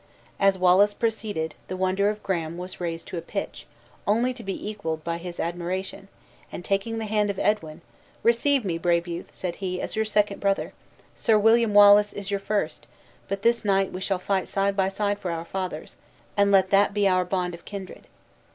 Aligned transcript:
As 0.39 0.57
Wallace 0.57 0.95
proceeded, 0.95 1.53
the 1.67 1.77
wonder 1.77 2.09
of 2.09 2.23
Graham 2.23 2.57
was 2.57 2.81
raised 2.81 3.07
to 3.09 3.19
a 3.19 3.21
pitch, 3.21 3.67
only 4.07 4.33
to 4.33 4.41
be 4.41 4.67
equaled 4.67 5.03
by 5.03 5.19
his 5.19 5.39
admiration; 5.39 6.07
and 6.51 6.65
taking 6.65 6.97
the 6.97 7.05
hand 7.05 7.29
of 7.29 7.37
Edwin, 7.37 7.81
"Receive 8.23 8.65
me, 8.65 8.79
brave 8.79 9.05
youth," 9.07 9.29
said 9.31 9.57
he, 9.57 9.79
"as 9.79 9.95
your 9.95 10.05
second 10.05 10.39
brother; 10.41 10.73
Sir 11.15 11.37
William 11.37 11.75
Wallace 11.75 12.13
is 12.13 12.31
your 12.31 12.39
first; 12.39 12.87
but, 13.27 13.43
this 13.43 13.63
night, 13.63 13.91
we 13.91 14.01
shall 14.01 14.17
fight 14.17 14.47
side 14.47 14.75
by 14.75 14.89
side 14.89 15.19
for 15.19 15.29
our 15.29 15.45
fathers; 15.45 15.97
and 16.35 16.51
let 16.51 16.71
that 16.71 16.95
be 16.95 17.07
our 17.07 17.23
bond 17.23 17.53
of 17.53 17.63
kindred." 17.63 18.07